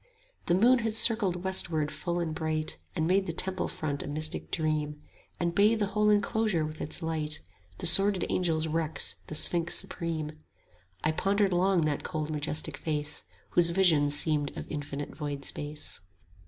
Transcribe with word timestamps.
The 0.47 0.55
moon 0.55 0.79
had 0.79 0.93
circled 0.93 1.43
westward 1.43 1.91
full 1.91 2.19
and 2.19 2.33
bright, 2.33 2.77
And 2.95 3.05
made 3.05 3.27
the 3.27 3.33
temple 3.33 3.67
front 3.67 4.01
a 4.01 4.07
mystic 4.07 4.49
dream, 4.49 4.99
And 5.39 5.53
bathed 5.53 5.79
the 5.79 5.85
whole 5.93 6.09
enclosure 6.09 6.65
with 6.65 6.81
its 6.81 7.03
light, 7.03 7.39
45 7.73 7.77
The 7.77 7.85
sworded 7.85 8.31
angel's 8.31 8.65
wrecks, 8.65 9.17
the 9.27 9.35
sphinx 9.35 9.75
supreme: 9.77 10.39
I 11.03 11.11
pondered 11.11 11.53
long 11.53 11.81
that 11.81 12.01
cold 12.03 12.31
majestic 12.31 12.77
face 12.77 13.25
Whose 13.51 13.69
vision 13.69 14.09
seemed 14.09 14.57
of 14.57 14.65
infinite 14.71 15.15
void 15.15 15.45
space. 15.45 16.01